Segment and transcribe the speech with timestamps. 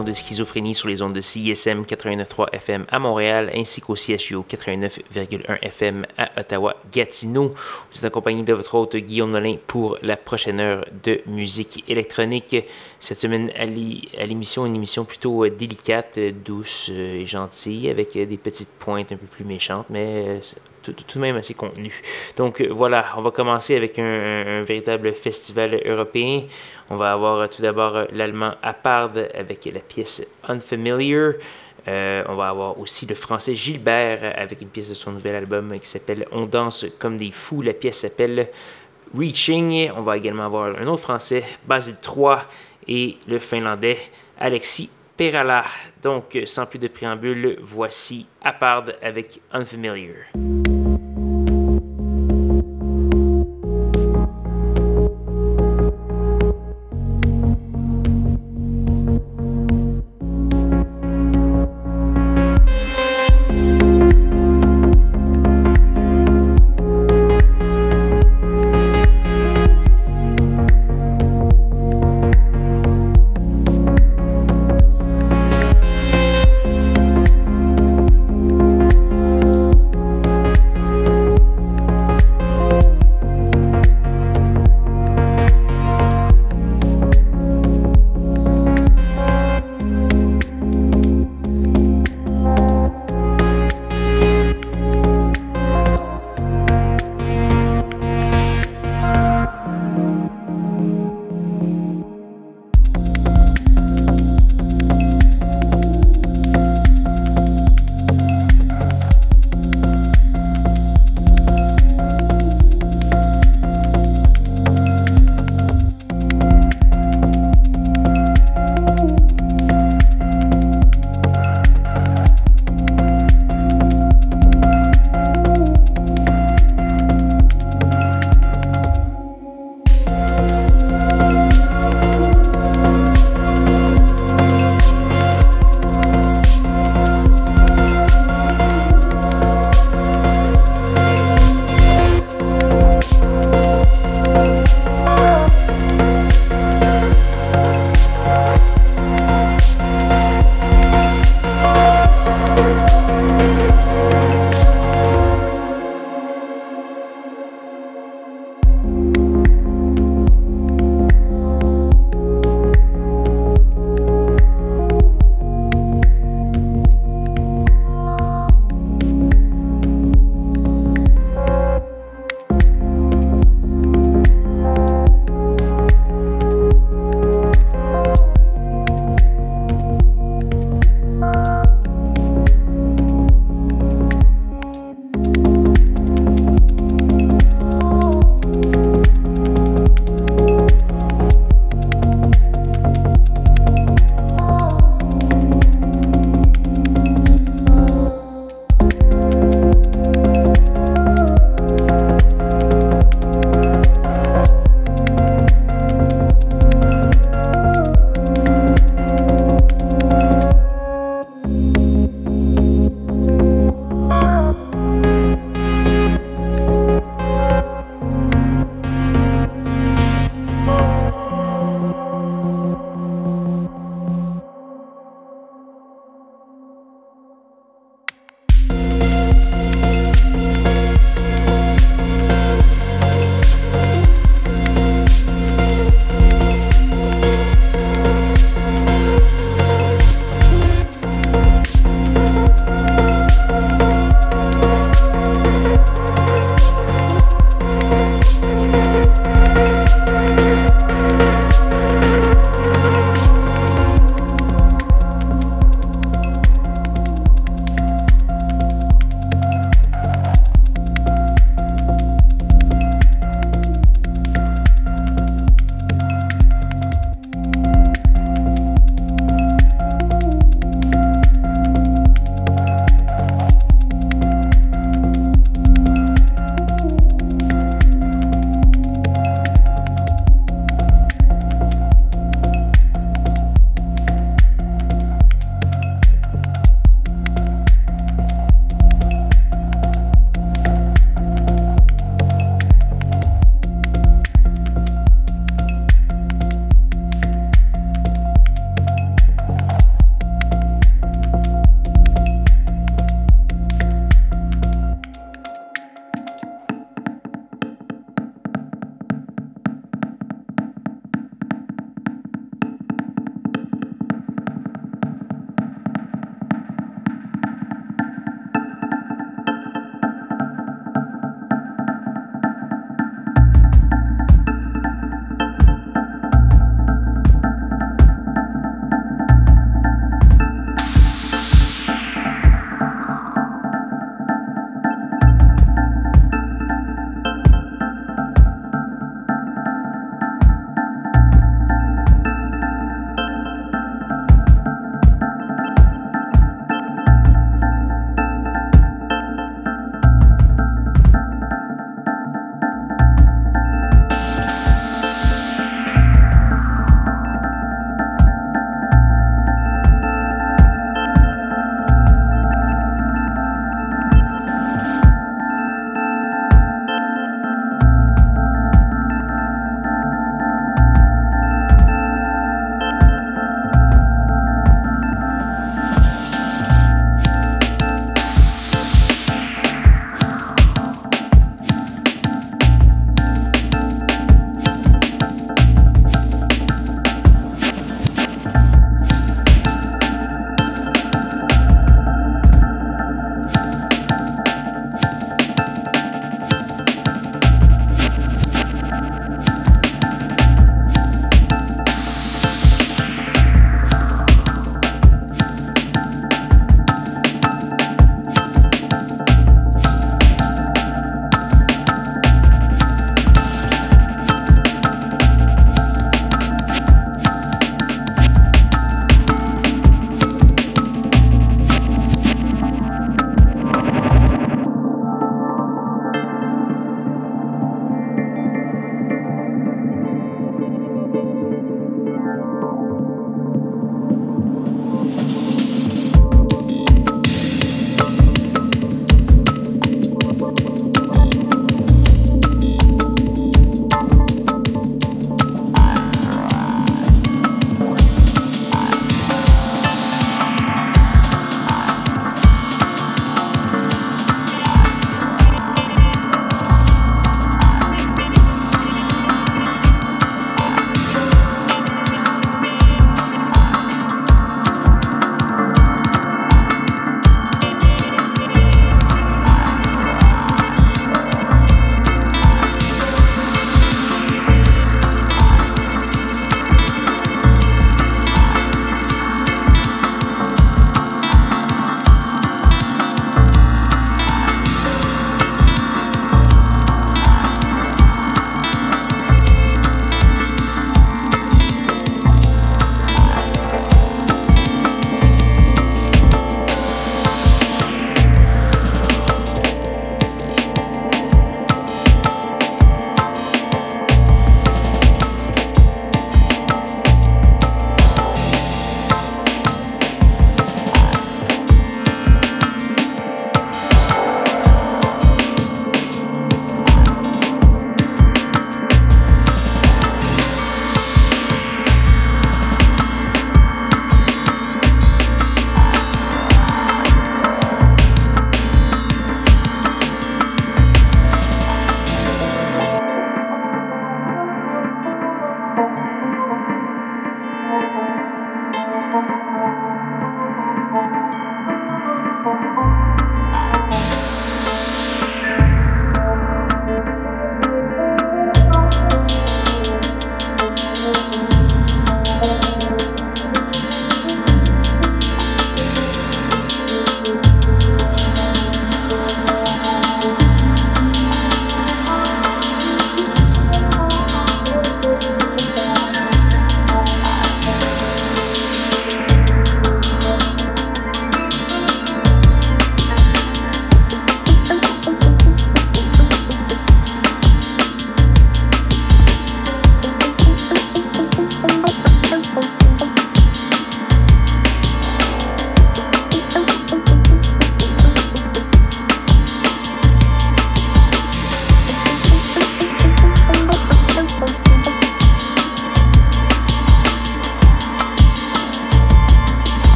[0.00, 5.58] De Schizophrénie sur les ondes de CISM 89.3 FM à Montréal ainsi qu'au CHU 89.1
[5.60, 7.52] FM à Ottawa-Gatineau.
[7.90, 12.56] Vous êtes accompagné de votre hôte Guillaume Nolin pour la prochaine heure de musique électronique.
[12.98, 18.24] Cette semaine à l'émission, une émission plutôt euh, délicate, douce euh, et gentille avec euh,
[18.24, 20.40] des petites pointes un peu plus méchantes, mais
[20.82, 21.92] tout, de même assez contenu.
[22.36, 26.42] Donc voilà, on va commencer avec un véritable festival européen.
[26.92, 31.34] On va avoir euh, tout d'abord euh, l'allemand Apard avec la pièce Unfamiliar.
[31.88, 35.78] Euh, on va avoir aussi le français Gilbert avec une pièce de son nouvel album
[35.80, 37.62] qui s'appelle On danse comme des fous.
[37.62, 38.48] La pièce s'appelle
[39.16, 39.90] Reaching.
[39.96, 42.44] On va également avoir un autre français, Basile 3,
[42.88, 43.98] et le finlandais
[44.38, 45.64] Alexis Perala.
[46.02, 50.71] Donc, sans plus de préambule, voici Apard avec Unfamiliar.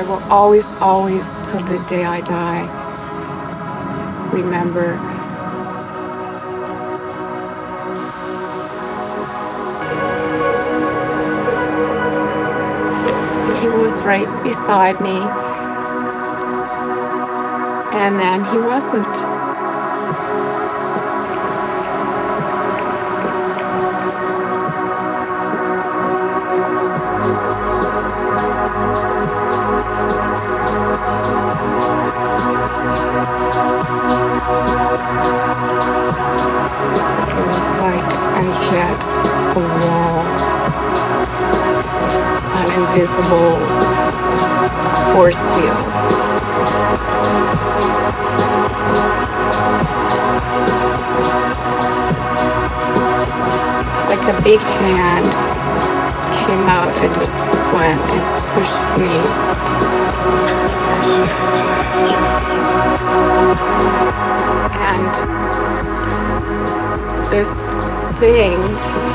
[0.00, 2.64] I will always, always, till the day I die,
[4.32, 4.96] remember
[13.60, 15.18] he was right beside me,
[17.94, 19.39] and then he wasn't.
[42.90, 43.56] Invisible
[45.12, 45.86] force field.
[54.08, 55.26] Like a big hand
[56.46, 57.34] came out and just
[57.72, 58.24] went and
[58.54, 59.14] pushed me.
[64.80, 65.12] And
[67.30, 67.50] this
[68.18, 69.10] thing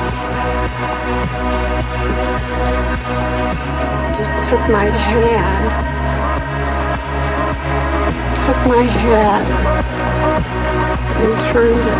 [4.18, 5.72] just took my hand,
[8.46, 9.46] took my head,
[11.20, 11.98] and turned it.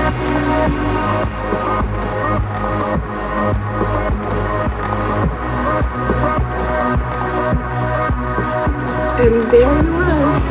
[9.20, 10.42] And there he was,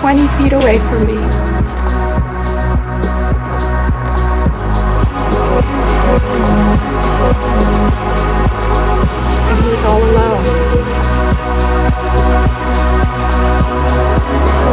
[0.00, 1.45] 20 feet away from me.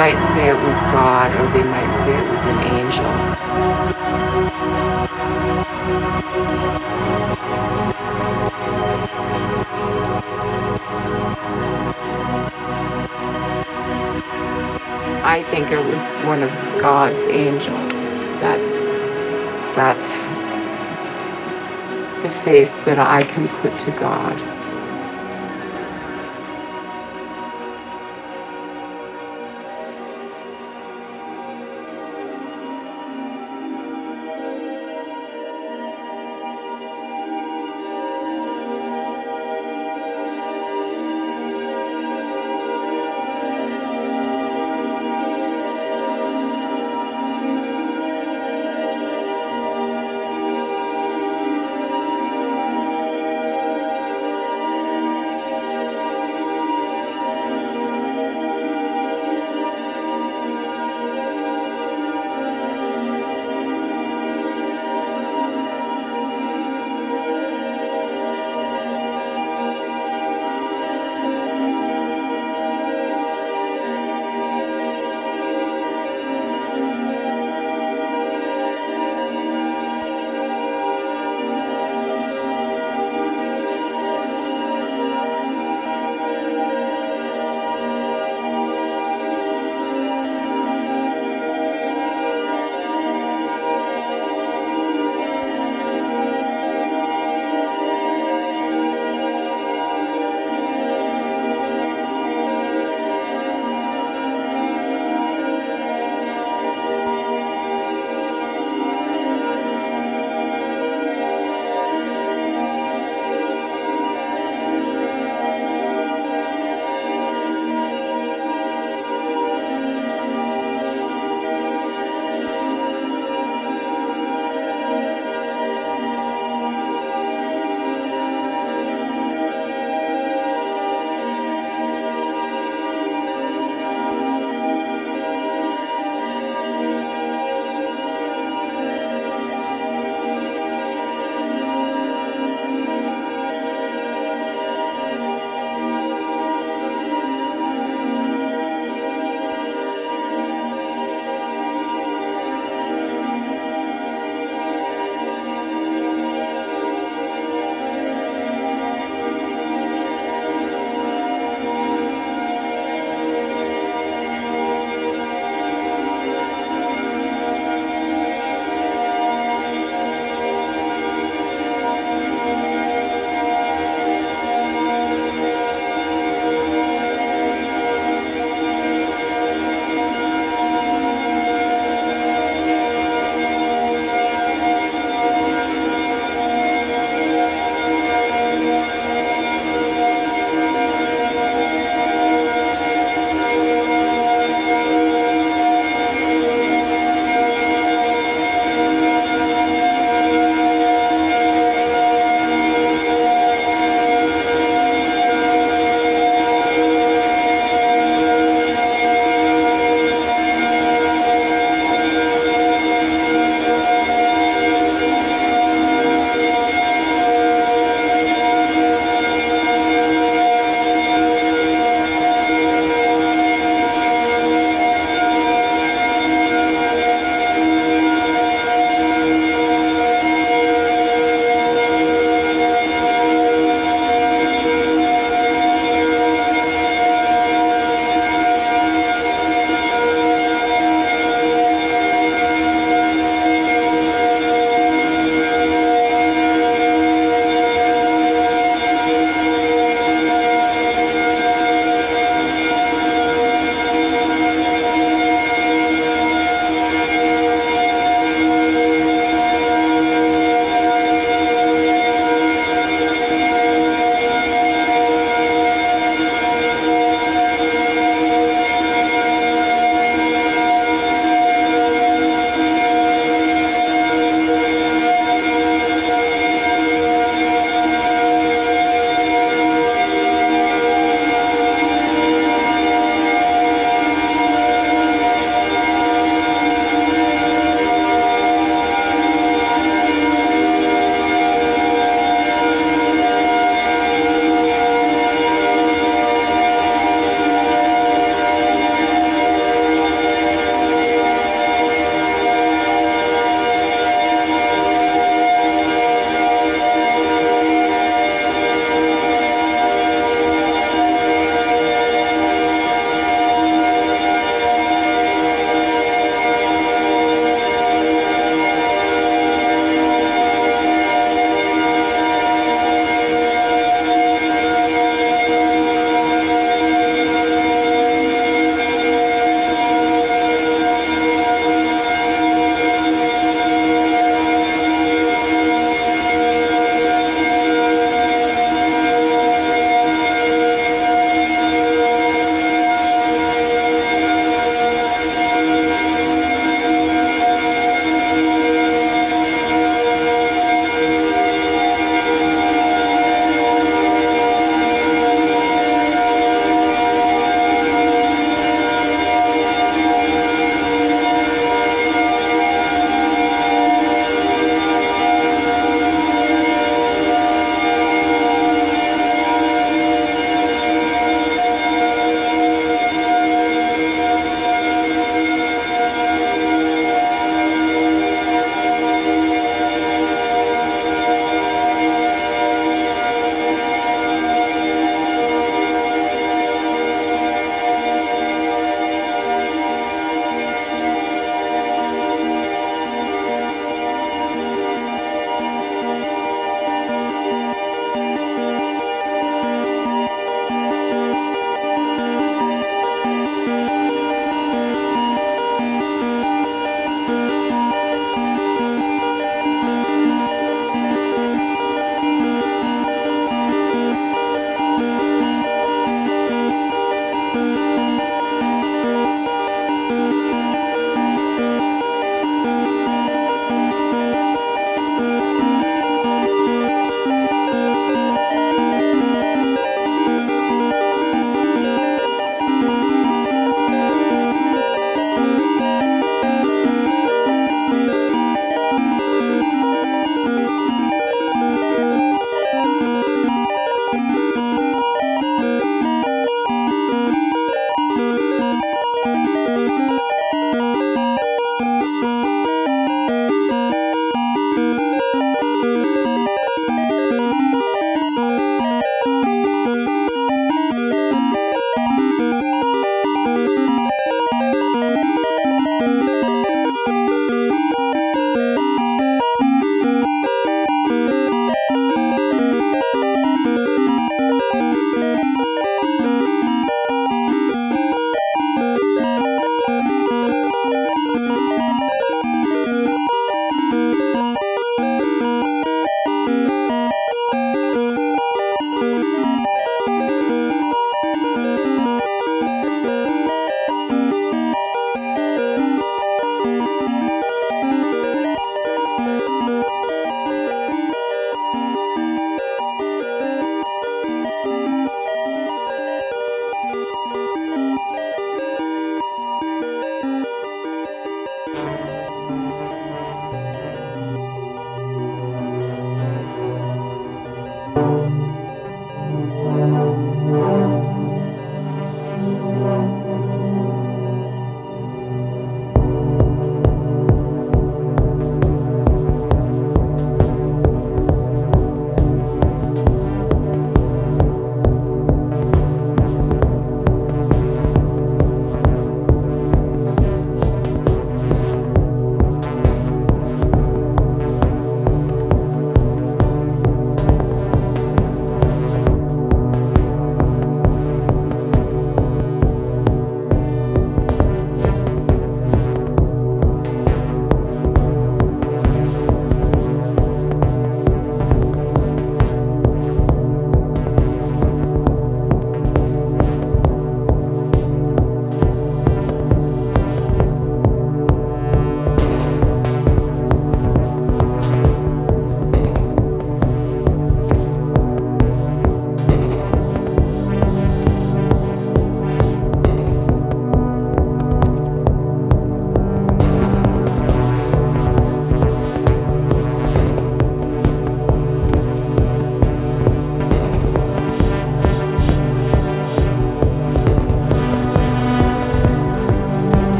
[0.00, 3.04] Might say it was God or they might say it was an angel.
[15.22, 17.92] I think it was one of God's angels.
[18.40, 18.70] That's
[19.76, 20.06] that's
[22.22, 24.59] the face that I can put to God.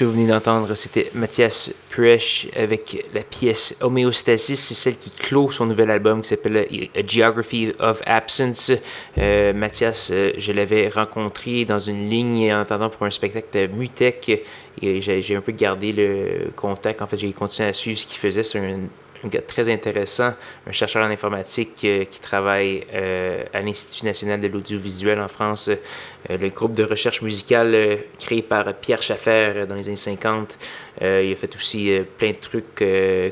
[0.00, 4.58] Que vous venez d'entendre, c'était Mathias Puresh avec la pièce Homéostasis.
[4.58, 8.72] C'est celle qui clôt son nouvel album qui s'appelle A Geography of Absence.
[9.18, 13.66] Euh, Mathias, euh, je l'avais rencontré dans une ligne en attendant pour un spectacle de
[13.66, 14.42] Mutec.
[14.80, 17.02] Et j'ai un peu gardé le contact.
[17.02, 18.42] En fait, j'ai continué à suivre ce qu'il faisait.
[18.42, 18.78] C'est un
[19.24, 20.34] un gars très intéressant,
[20.66, 25.68] un chercheur en informatique euh, qui travaille euh, à l'Institut national de l'audiovisuel en France,
[25.68, 30.58] euh, le groupe de recherche musicale créé par Pierre Schaffer dans les années 50.
[31.00, 32.84] il a fait aussi plein de trucs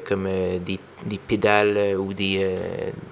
[0.06, 0.28] comme
[0.64, 2.56] des, des, pédales ou des,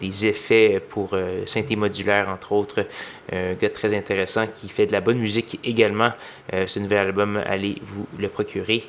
[0.00, 2.86] des, effets pour synthé modulaire, entre autres.
[3.32, 6.10] un gars très intéressant qui fait de la bonne musique également.
[6.52, 8.82] ce nouvel album, allez vous le procurer.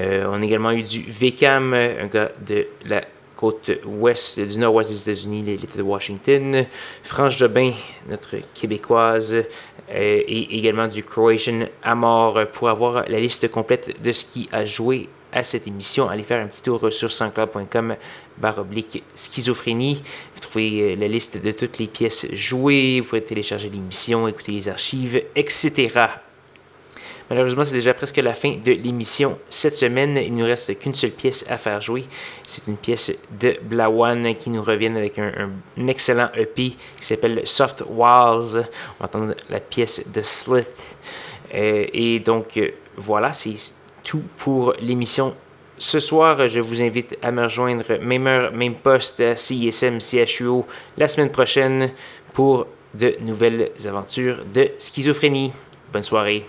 [0.00, 3.04] on a également eu du VCAM, un gars de la
[3.44, 6.64] côte ouest du nord-ouest des États-Unis, l'État de Washington.
[7.02, 7.72] France Jobin,
[8.08, 9.44] notre québécoise, euh,
[9.90, 12.46] et également du Croatian Amor.
[12.54, 16.42] Pour avoir la liste complète de ce qui a joué à cette émission, allez faire
[16.42, 17.96] un petit tour sur sanscloud.com
[18.38, 20.02] barre oblique schizophrénie.
[20.34, 24.52] Vous trouvez euh, la liste de toutes les pièces jouées, vous pouvez télécharger l'émission, écouter
[24.52, 25.90] les archives, etc.
[27.30, 29.38] Malheureusement, c'est déjà presque la fin de l'émission.
[29.48, 32.04] Cette semaine, il ne nous reste qu'une seule pièce à faire jouer.
[32.46, 35.50] C'est une pièce de Blawan qui nous revient avec un,
[35.88, 38.56] excellent EP qui s'appelle Soft Walls.
[38.56, 40.96] On va entendre la pièce de Slith.
[41.54, 43.54] Euh, et donc, euh, voilà, c'est
[44.02, 45.34] tout pour l'émission
[45.78, 50.64] ce soir, je vous invite à me rejoindre même heure, même poste à CISM CHUO
[50.96, 51.90] la semaine prochaine
[52.32, 55.52] pour de nouvelles aventures de schizophrénie.
[55.92, 56.44] Bonne soirée.